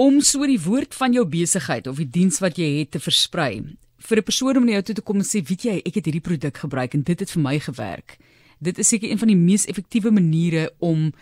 [0.00, 3.60] om so die woord van jou besigheid of die diens wat jy het te versprei.
[4.00, 6.04] Vir 'n persoon om na jou toe te kom en sê weet jy ek het
[6.04, 8.16] hierdie produk gebruik en dit het vir my gewerk.
[8.58, 11.12] Dit is seker een van die mees effektiewe maniere om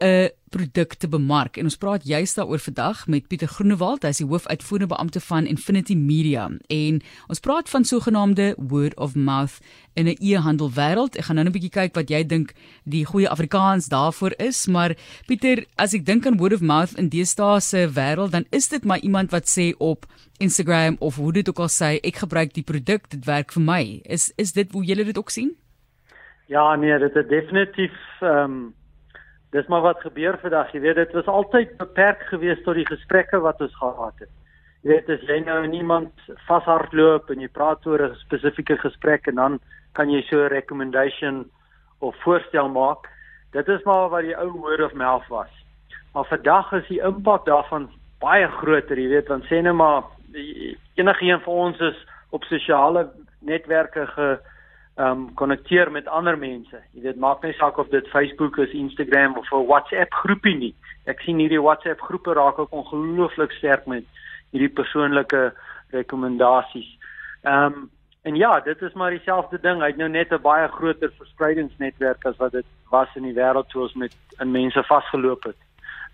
[0.00, 4.20] 'n produk te bemark en ons praat juist daaroor vandag met Pieter Groenewald, hy is
[4.22, 7.00] die hoofuitvoerende beampte van Infinity Media en
[7.32, 9.58] ons praat van sogenaamde word of mouth
[9.98, 11.18] in 'n e-handel wêreld.
[11.18, 12.54] Ek gaan nou 'n bietjie kyk wat jy dink
[12.84, 14.94] die goeie Afrikaans daarvoor is, maar
[15.26, 18.84] Pieter, as ek dink aan word of mouth in deesdae se wêreld, dan is dit
[18.84, 20.06] maar iemand wat sê op
[20.38, 24.00] Instagram of hoe dit ook al sê, ek gebruik die produk, dit werk vir my.
[24.04, 25.56] Is is dit hoe julle dit ook sien?
[26.46, 28.74] Ja, nee, dit is definitief ehm um
[29.54, 30.72] dis maar wat gebeur vandag.
[30.74, 34.32] Jy weet dit was altyd beperk geweest tot die gesprekke wat ons gehad het.
[34.82, 39.34] Jy weet as jy nou niemand vashardloop en jy praat oor 'n spesifieke gesprek en
[39.34, 39.58] dan
[39.94, 41.44] kan jy so 'n recommendation
[42.00, 43.06] of voorstel maak.
[43.52, 45.52] Dit is maar wat die ou word of mouth was.
[46.12, 50.02] Maar vandag is die impak daarvan baie groter, jy weet, want sê net maar
[50.94, 54.38] enige een van ons is op sosiale netwerke ge
[54.94, 56.78] ehm um, konnekteer met ander mense.
[56.92, 60.74] Jy weet maak nie saak of dit Facebook is, Instagram of 'n WhatsApp groepie nie.
[61.04, 64.04] Ek sien hierdie WhatsApp groepe raak ook ongelooflik sterk met
[64.50, 65.52] hierdie persoonlike
[65.90, 66.98] rekomendasies.
[67.42, 67.90] Ehm um,
[68.22, 69.80] en ja, dit is maar dieselfde ding.
[69.80, 73.68] Hy het nou net 'n baie groter verspreidingsnetwerk as wat dit was in die wêreld
[73.68, 75.60] toe ons met in mense vasgeloop het.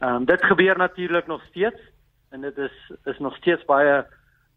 [0.00, 1.80] Ehm um, dit gebeur natuurlik nog steeds
[2.30, 4.06] en dit is is nog steeds baie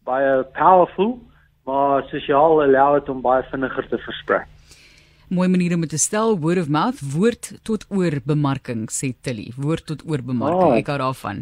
[0.04, 1.20] baie powerful
[1.64, 4.44] maar sosiaal allow dit om baie vinniger te versprei.
[5.32, 9.46] Mooi manier om te stel word of mouth woord tot oor bemarking sê Tilly.
[9.56, 11.40] Woord tot oor bemarking oh, ek hou daarvan.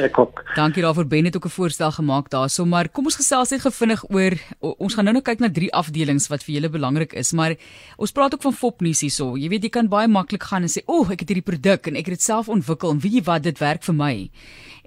[0.00, 0.40] Ek ook.
[0.56, 1.04] Dankie daarvoor.
[1.12, 4.94] Ben het ook 'n voorstel gemaak daarso maar kom ons gesels net gevinnig oor ons
[4.94, 7.54] gaan nou nou kyk na drie afdelings wat vir julle belangrik is maar
[7.98, 9.36] ons praat ook van fopnuus hierso.
[9.36, 11.86] Jy weet jy kan baie maklik gaan en sê o oh, ek het hierdie produk
[11.86, 14.30] en ek het dit self ontwikkel en weet jy wat dit werk vir my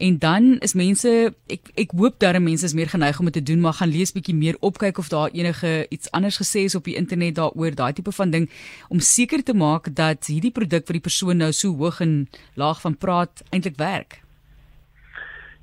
[0.01, 1.09] En dan is mense
[1.53, 4.13] ek ek hoop dat mense is meer geneig om dit te doen, maar gaan lees
[4.15, 7.93] bietjie meer opkyk of daar enige iets anders gesê is op die internet daaroor, daai
[7.93, 8.47] tipe van ding
[8.89, 12.15] om seker te maak dat hierdie produk vir die persoon nou so hoog en
[12.57, 14.17] laag van praat eintlik werk.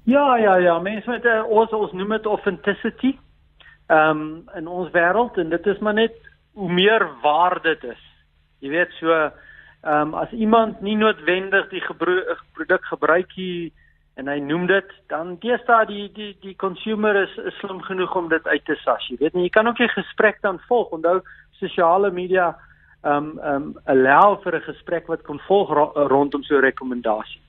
[0.06, 3.16] Ja, ja, ja, mense met uh, ons ons noem dit authenticity.
[3.90, 4.22] Ehm um,
[4.54, 6.14] in ons wêreld en dit is maar net
[6.54, 8.06] hoe meer waar dit is.
[8.62, 9.34] Jy weet so ehm
[9.82, 13.74] um, as iemand nie noodwendig die produk gebruik hier
[14.18, 18.28] en hy noem dit dan deesdae die die die consumer is, is slim genoeg om
[18.32, 19.06] dit uit te sas.
[19.10, 20.90] Jy weet nie, jy kan ook 'n gesprek dan volg.
[20.90, 21.20] Onthou
[21.60, 22.56] sosiale media
[23.02, 26.66] ehm um, ehm um, allow vir 'n gesprek wat kon volg ro rondom so 'n
[26.66, 27.40] rekomendasie.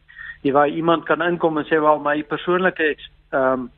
[0.41, 2.95] Jy waar iemand kan inkom en sê wel my persoonlike
[3.31, 3.71] ehm um,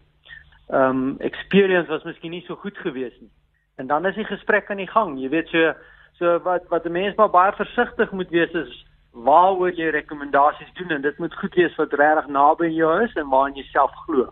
[0.70, 3.32] ehm um, experience was miskien nie so goed gewees nie.
[3.78, 5.20] En dan is die gesprek aan die gang.
[5.20, 5.74] Jy weet so
[6.20, 10.92] so wat wat 'n mens maar baie versigtig moet wees is waaroor jy rekomendasies doen
[10.96, 14.30] en dit moet goed wees wat regtig naby jou is en waarin jy self glo.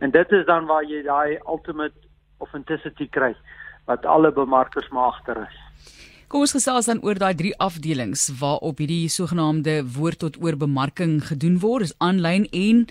[0.00, 1.94] En dit is dan waar jy daai ultimate
[2.38, 3.34] authenticity kry
[3.86, 5.56] wat alle bemarkers maar agter is.
[6.26, 11.20] Kom ons gesels dan oor daai drie afdelings waarop hierdie sogenaamde woord tot oor bemarking
[11.28, 12.86] gedoen word, is aanlyn en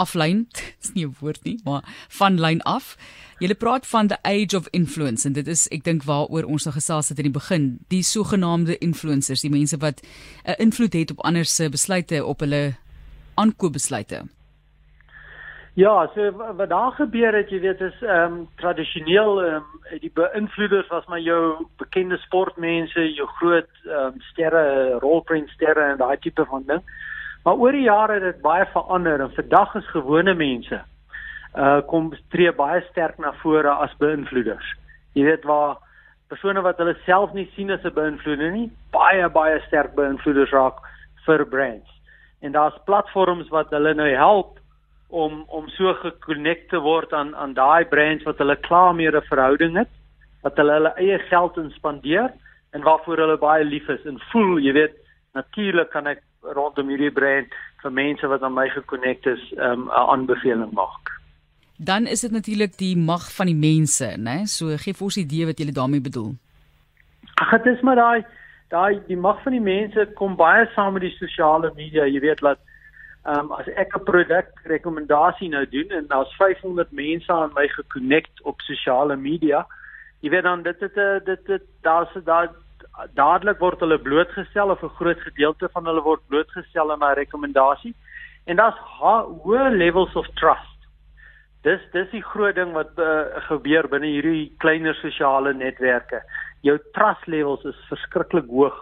[0.00, 0.46] aflyn.
[0.80, 2.96] Dis nie 'n woord nie, maar van lyn af.
[3.40, 6.74] Jy praat van the age of influence en dit is ek dink waaroor ons nou
[6.74, 11.10] gesels het in die begin, die sogenaamde influencers, die mense wat 'n uh, invloed het
[11.10, 12.76] op ander se besluite op hulle
[13.40, 14.28] aankoopbesluite.
[15.74, 19.64] Ja, so wat daar gebeur het, jy weet, is ehm um, tradisioneel um,
[20.00, 25.96] die beïnvloeders was maar jou bekende sportmense, jou groot ehm um, sterre, rolprent sterre en
[25.96, 26.82] daai tipe van ding.
[27.44, 30.84] Maar oor die jare het dit baie verander en vandag is gewone mense
[31.58, 34.66] uh kom tree baie sterk na vore as beïnvloeders.
[35.18, 35.78] Jy weet waar
[36.30, 40.78] persone wat hulle self nie sien as 'n beïnvloeder nie, baie baie sterk beïnvloeders raak
[41.26, 41.90] vir brands.
[42.42, 44.58] En daar's platforms wat hulle nou help
[45.08, 49.76] om om so gekonnekte word aan aan daai brands wat hulle klaar mee 'n verhouding
[49.76, 49.90] het,
[50.42, 52.30] wat hulle hulle eie geld inspandeer
[52.72, 54.94] en waarvoor hulle baie lief is en voel, jy weet,
[55.34, 59.90] natuurlik kan ek rondom hierdie brand vir mense wat aan my gekonnekte is, um, 'n
[59.90, 61.19] aanbeveling maak
[61.82, 64.44] dan is dit natuurlik die mag van die mense, né?
[64.44, 66.34] So gee vir ons 'n idee wat jy daarmee bedoel.
[67.34, 68.24] Ag, dit is maar daai
[68.68, 72.04] daai die mag van die mense kom baie saam met die sosiale media.
[72.04, 72.58] Jy weet dat
[73.24, 77.68] ehm um, as ek 'n produk rekomendasie nou doen en daar's 500 mense aan my
[77.68, 79.66] gekonnekt op sosiale media,
[80.20, 80.94] jy weet dan dit dit
[81.24, 82.50] dit, dit daar's daar
[83.14, 87.94] dadelik word hulle blootgestel of 'n groot gedeelte van hulle word blootgestel aan my rekomendasie.
[88.44, 90.69] En daar's hoë levels of trust
[91.66, 96.22] Dis dis die groot ding wat uh, gebeur binne hierdie kleiner sosiale netwerke.
[96.64, 98.78] Jou trust levels is verskriklik hoog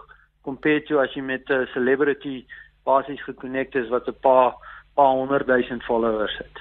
[0.47, 2.45] compared to as jy met 'n uh, celebrity
[2.87, 4.55] basies gekonnekt is wat 'n paar
[4.95, 6.55] paar 100 000 followers het.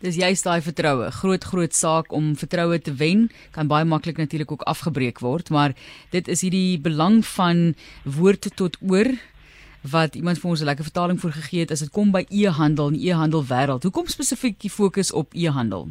[0.00, 4.52] Dis juist daai vertroue, groot groot saak om vertroue te wen, kan baie maklik natuurlik
[4.52, 5.72] ook afgebreek word, maar
[6.12, 7.74] dit is hierdie belang van
[8.04, 9.08] woord tot oor
[9.90, 12.88] wat iemand vir ons 'n lekker vertaling voor gegee het as dit kom by e-handel
[12.88, 13.82] en e-handel wêreld.
[13.82, 15.88] Hoekom spesifiek die fokus op e-handel?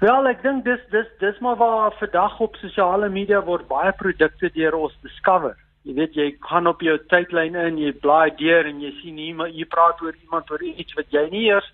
[0.00, 4.50] Wel, ek dink dis dis dis maar waar vandag op sosiale media word baie produkte
[4.54, 5.56] deur ons discover.
[5.82, 9.54] Jy weet jy gaan op jou tydlyn in, jy blaai deur en jy sien iemand
[9.54, 11.68] jy praat oor iemand oor iets wat jy nie eers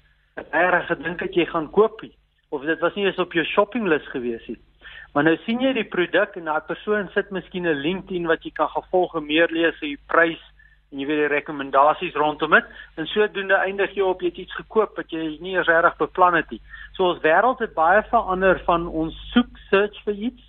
[0.52, 2.12] reg gedink het jy gaan koop nie
[2.50, 4.58] of dit was nie eens op jou shoppinglys gewees nie.
[5.12, 8.52] Maar nou sien jy die produk en daai persoon sit miskien 'n LinkedIn wat jy
[8.52, 10.42] kan gevolge meer lees oor die prys
[10.92, 12.66] en jy weet die rekomendasies rondom dit
[12.96, 16.50] en sodoende eindig jy op jy iets gekoop wat jy nie eers reg beplan het
[16.50, 16.60] nie.
[16.96, 20.42] So ons wêreld het baie verander van ons soek search vir iets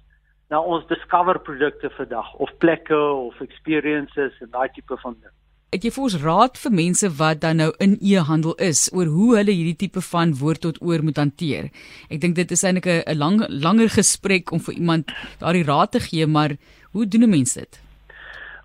[0.50, 5.37] na ons discover produkte vandag of plekke of experiences en daai tipe van ding
[5.76, 9.34] het jy vir ons raad vir mense wat dan nou in e-handel is oor hoe
[9.36, 11.68] hulle hierdie tipe van woord tot oor moet hanteer?
[12.08, 16.00] Ek dink dit is eintlik 'n lang langer gesprek om vir iemand daardie raad te
[16.00, 16.56] gee, maar
[16.94, 17.82] hoe doen 'n mens dit?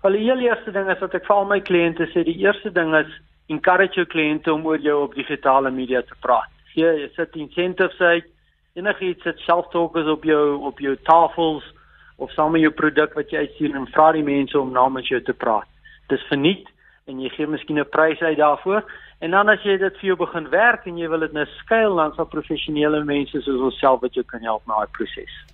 [0.03, 2.71] Wel, die heel eerste ding is wat ek vir al my kliënte sê, die eerste
[2.71, 3.11] ding is
[3.47, 6.49] encourage jou kliënte om oor jou op digitale media te praat.
[6.73, 8.25] Hier, jy sit incentives uit,
[8.75, 11.63] enigiets wat self-talkers op jou op jou tafels
[12.17, 15.21] of saam met jou produk wat jy uitstuur en vra die mense om namens jou
[15.21, 15.67] te praat.
[16.09, 16.67] Dis verniet
[17.07, 18.83] en jy gee miskien 'n prys uit daarvoor.
[19.19, 21.95] En dan as jy dit vir jou begin werk en jy wil dit nou skuil
[21.95, 25.45] dan sal professionele mense soos onsself wat jou kan help met daai proses.